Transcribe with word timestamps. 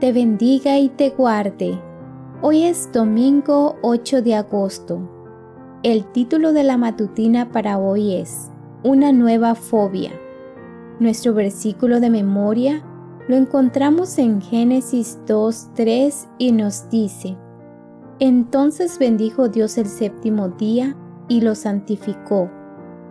te 0.00 0.12
bendiga 0.12 0.78
y 0.78 0.88
te 0.88 1.10
guarde. 1.10 1.80
Hoy 2.42 2.64
es 2.64 2.90
domingo 2.92 3.76
8 3.82 4.22
de 4.22 4.34
agosto. 4.34 5.00
El 5.82 6.04
título 6.06 6.52
de 6.52 6.64
la 6.64 6.76
matutina 6.76 7.52
para 7.52 7.78
hoy 7.78 8.14
es 8.14 8.50
Una 8.82 9.12
nueva 9.12 9.54
fobia. 9.54 10.10
Nuestro 10.98 11.32
versículo 11.32 12.00
de 12.00 12.10
memoria 12.10 12.82
lo 13.28 13.36
encontramos 13.36 14.18
en 14.18 14.40
Génesis 14.42 15.18
2.3 15.26 16.28
y 16.38 16.52
nos 16.52 16.90
dice, 16.90 17.36
Entonces 18.18 18.98
bendijo 18.98 19.48
Dios 19.48 19.78
el 19.78 19.86
séptimo 19.86 20.48
día 20.48 20.96
y 21.28 21.40
lo 21.40 21.54
santificó, 21.54 22.50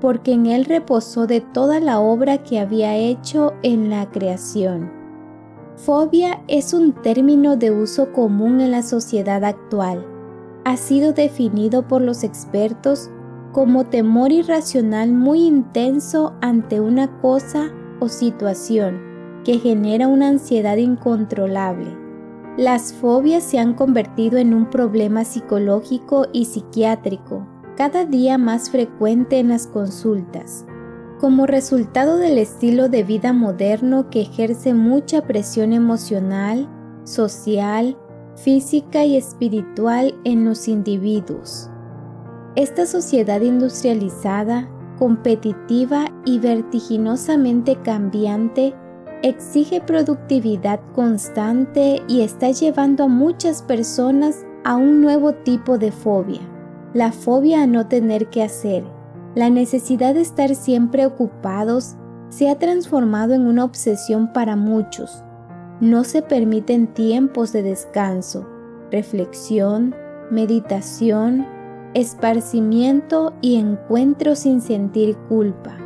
porque 0.02 0.34
en 0.34 0.48
él 0.48 0.66
reposó 0.66 1.28
de 1.28 1.40
toda 1.40 1.80
la 1.80 2.00
obra 2.00 2.44
que 2.44 2.60
había 2.60 2.96
hecho 2.96 3.54
en 3.64 3.90
la 3.90 4.12
creación. 4.12 5.03
Fobia 5.76 6.44
es 6.48 6.74
un 6.74 6.94
término 6.94 7.58
de 7.58 7.72
uso 7.72 8.14
común 8.14 8.62
en 8.62 8.72
la 8.72 8.84
sociedad 8.84 9.44
actual. 9.44 10.06
Ha 10.66 10.78
sido 10.78 11.14
definido 11.14 11.88
por 11.88 12.02
los 12.02 12.24
expertos 12.24 13.10
como 13.52 13.86
temor 13.86 14.32
irracional 14.32 15.12
muy 15.12 15.42
intenso 15.42 16.34
ante 16.42 16.80
una 16.80 17.20
cosa 17.20 17.72
o 18.00 18.08
situación 18.08 19.02
que 19.44 19.60
genera 19.60 20.08
una 20.08 20.30
ansiedad 20.30 20.78
incontrolable. 20.78 21.98
Las 22.56 22.94
fobias 22.94 23.44
se 23.44 23.58
han 23.58 23.74
convertido 23.74 24.38
en 24.38 24.54
un 24.54 24.70
problema 24.70 25.26
psicológico 25.26 26.28
y 26.32 26.46
psiquiátrico, 26.46 27.48
cada 27.76 28.06
día 28.06 28.38
más 28.38 28.70
frecuente 28.70 29.40
en 29.40 29.50
las 29.50 29.66
consultas, 29.66 30.66
como 31.24 31.46
resultado 31.46 32.18
del 32.18 32.38
estilo 32.38 32.90
de 32.90 33.04
vida 33.04 33.32
moderno 33.32 34.10
que 34.10 34.20
ejerce 34.20 34.74
mucha 34.74 35.22
presión 35.22 35.72
emocional, 35.72 36.68
social, 37.06 37.96
física 38.36 39.06
y 39.06 39.16
espiritual 39.16 40.16
en 40.26 40.44
los 40.44 40.68
individuos. 40.68 41.70
Esta 42.58 42.86
sociedad 42.86 43.40
industrializada, 43.40 44.68
competitiva 45.00 46.08
y 46.26 46.40
vertiginosamente 46.40 47.78
cambiante 47.78 48.76
exige 49.22 49.80
productividad 49.80 50.82
constante 50.94 52.02
y 52.10 52.20
está 52.20 52.52
llevando 52.52 53.06
a 53.06 53.08
muchas 53.08 53.64
personas 53.64 54.46
a 54.66 54.76
un 54.76 55.00
nuevo 55.00 55.32
tipo 55.32 55.78
de 55.78 55.94
fobia, 55.94 56.42
la 56.94 57.14
fobia 57.14 57.64
a 57.64 57.66
no 57.66 57.88
tener 57.88 58.30
que 58.30 58.44
hacer. 58.44 58.84
La 59.36 59.50
necesidad 59.50 60.14
de 60.14 60.22
estar 60.22 60.54
siempre 60.54 61.08
ocupados 61.08 61.96
se 62.30 62.50
ha 62.50 62.60
transformado 62.60 63.34
en 63.34 63.48
una 63.48 63.64
obsesión 63.64 64.32
para 64.32 64.56
muchos. 64.56 65.24
No 65.82 66.04
se 66.04 66.22
permiten 66.22 66.88
tiempos 66.88 67.52
de 67.52 67.64
descanso, 67.64 68.48
reflexión, 68.92 69.96
meditación, 70.30 71.48
esparcimiento 71.96 73.34
y 73.42 73.56
encuentro 73.56 74.36
sin 74.36 74.62
sentir 74.62 75.18
culpa. 75.30 75.78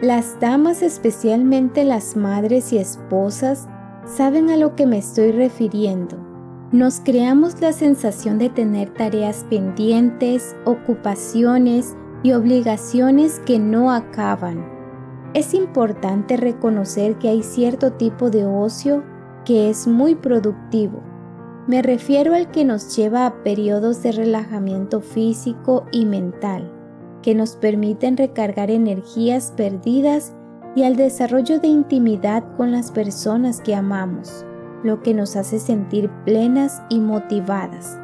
Las 0.00 0.38
damas, 0.38 0.82
especialmente 0.82 1.84
las 1.84 2.16
madres 2.16 2.72
y 2.72 2.78
esposas, 2.78 3.68
saben 4.04 4.50
a 4.50 4.56
lo 4.56 4.76
que 4.76 4.86
me 4.86 4.98
estoy 4.98 5.32
refiriendo. 5.32 6.16
Nos 6.70 7.00
creamos 7.00 7.60
la 7.60 7.72
sensación 7.72 8.38
de 8.38 8.50
tener 8.50 8.90
tareas 8.94 9.44
pendientes, 9.50 10.54
ocupaciones 10.64 11.96
y 12.22 12.32
obligaciones 12.32 13.40
que 13.40 13.58
no 13.58 13.92
acaban. 13.92 14.66
Es 15.34 15.54
importante 15.54 16.36
reconocer 16.36 17.16
que 17.18 17.28
hay 17.28 17.42
cierto 17.42 17.92
tipo 17.92 18.30
de 18.30 18.46
ocio 18.46 19.04
que 19.44 19.70
es 19.70 19.86
muy 19.86 20.14
productivo. 20.14 21.02
Me 21.66 21.82
refiero 21.82 22.34
al 22.34 22.50
que 22.50 22.64
nos 22.64 22.96
lleva 22.96 23.26
a 23.26 23.42
periodos 23.42 24.02
de 24.02 24.12
relajamiento 24.12 25.00
físico 25.00 25.84
y 25.92 26.06
mental 26.06 26.72
que 27.22 27.34
nos 27.34 27.56
permiten 27.56 28.16
recargar 28.16 28.70
energías 28.70 29.52
perdidas 29.56 30.32
y 30.74 30.84
al 30.84 30.96
desarrollo 30.96 31.58
de 31.58 31.68
intimidad 31.68 32.44
con 32.56 32.72
las 32.72 32.90
personas 32.90 33.60
que 33.60 33.74
amamos, 33.74 34.46
lo 34.82 35.02
que 35.02 35.14
nos 35.14 35.36
hace 35.36 35.58
sentir 35.58 36.10
plenas 36.24 36.82
y 36.88 37.00
motivadas. 37.00 37.98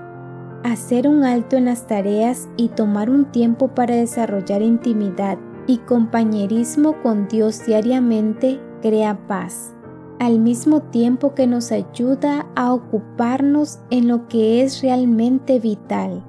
Hacer 0.65 1.07
un 1.07 1.25
alto 1.25 1.57
en 1.59 1.67
las 1.67 1.87
tareas 1.87 2.49
y 2.57 2.69
tomar 2.69 3.11
un 3.11 3.27
tiempo 3.27 3.69
para 3.69 3.95
desarrollar 3.97 4.63
intimidad 4.63 5.37
y 5.67 5.77
compañerismo 5.77 7.03
con 7.03 7.29
Dios 7.29 7.67
diariamente 7.67 8.59
crea 8.81 9.27
paz, 9.29 9.75
al 10.19 10.39
mismo 10.39 10.81
tiempo 10.81 11.35
que 11.35 11.47
nos 11.47 11.71
ayuda 11.71 12.47
a 12.57 12.73
ocuparnos 12.73 13.81
en 13.91 14.09
lo 14.09 14.27
que 14.27 14.63
es 14.63 14.81
realmente 14.81 15.61
vital. 15.61 16.25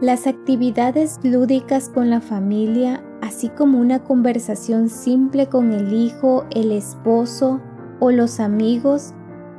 Las 0.00 0.26
actividades 0.26 1.20
lúdicas 1.22 1.90
con 1.90 2.08
la 2.08 2.22
familia, 2.22 3.04
así 3.20 3.50
como 3.50 3.78
una 3.78 4.02
conversación 4.04 4.88
simple 4.88 5.50
con 5.50 5.74
el 5.74 5.92
hijo, 5.92 6.46
el 6.50 6.72
esposo 6.72 7.60
o 7.98 8.10
los 8.10 8.40
amigos, 8.40 9.12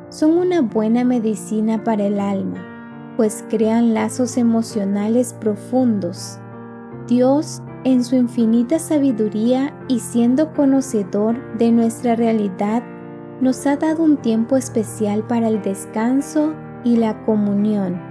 son 0.10 0.40
una 0.40 0.62
buena 0.62 1.04
medicina 1.04 1.84
para 1.84 2.06
el 2.06 2.20
alma, 2.20 2.71
pues 3.22 3.46
crean 3.50 3.94
lazos 3.94 4.36
emocionales 4.36 5.36
profundos. 5.40 6.40
Dios, 7.08 7.62
en 7.84 8.04
su 8.04 8.16
infinita 8.16 8.80
sabiduría 8.80 9.76
y 9.88 10.00
siendo 10.00 10.52
conocedor 10.54 11.38
de 11.60 11.72
nuestra 11.72 12.16
realidad, 12.16 12.82
nos 13.40 13.68
ha 13.68 13.78
dado 13.78 14.02
un 14.02 14.18
tiempo 14.18 14.58
especial 14.58 15.22
para 15.28 15.50
el 15.50 15.62
descanso 15.62 16.56
y 16.84 16.96
la 16.96 17.24
comunión 17.24 18.02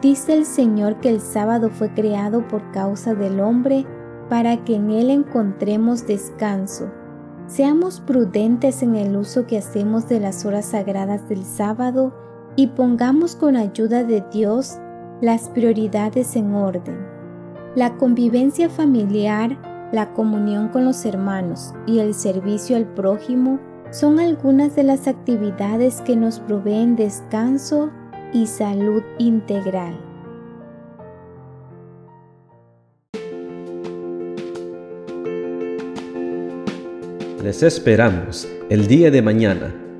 Dice 0.00 0.32
el 0.32 0.46
Señor 0.46 0.98
que 1.00 1.10
el 1.10 1.20
sábado 1.20 1.68
fue 1.68 1.92
creado 1.92 2.48
por 2.48 2.70
causa 2.70 3.14
del 3.14 3.40
hombre 3.40 3.84
para 4.30 4.64
que 4.64 4.76
en 4.76 4.88
él 4.88 5.10
encontremos 5.10 6.06
descanso. 6.06 6.90
Seamos 7.48 8.00
prudentes 8.00 8.82
en 8.82 8.94
el 8.94 9.14
uso 9.14 9.46
que 9.46 9.58
hacemos 9.58 10.08
de 10.08 10.20
las 10.20 10.46
horas 10.46 10.64
sagradas 10.64 11.28
del 11.28 11.44
sábado 11.44 12.27
y 12.58 12.66
pongamos 12.66 13.36
con 13.36 13.54
ayuda 13.54 14.02
de 14.02 14.20
Dios 14.32 14.78
las 15.20 15.48
prioridades 15.48 16.34
en 16.34 16.56
orden. 16.56 17.06
La 17.76 17.96
convivencia 17.96 18.68
familiar, 18.68 19.56
la 19.92 20.12
comunión 20.12 20.66
con 20.66 20.84
los 20.84 21.04
hermanos 21.04 21.72
y 21.86 22.00
el 22.00 22.14
servicio 22.14 22.76
al 22.76 22.84
prójimo 22.94 23.60
son 23.92 24.18
algunas 24.18 24.74
de 24.74 24.82
las 24.82 25.06
actividades 25.06 26.00
que 26.00 26.16
nos 26.16 26.40
proveen 26.40 26.96
descanso 26.96 27.92
y 28.32 28.46
salud 28.46 29.04
integral. 29.18 29.96
Les 37.44 37.62
esperamos 37.62 38.48
el 38.68 38.88
día 38.88 39.12
de 39.12 39.22
mañana 39.22 39.87